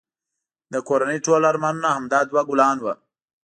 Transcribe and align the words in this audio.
د 0.73 0.75
کورنی 0.87 1.17
ټول 1.25 1.41
ارمانونه 1.51 1.89
همدا 1.97 2.19
دوه 2.29 2.41
ګلان 2.49 2.77
وه 2.81 2.93